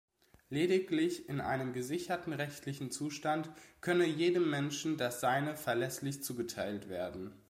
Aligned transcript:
Lediglich 0.49 1.29
in 1.29 1.39
einem 1.39 1.73
gesicherten 1.73 2.33
rechtlichen 2.33 2.89
Zustand 2.89 3.51
könne 3.81 4.07
jedem 4.07 4.49
Menschen 4.49 4.97
das 4.97 5.19
Seine 5.21 5.55
verlässlich 5.55 6.23
zugeteilt 6.23 6.89
werden. 6.89 7.33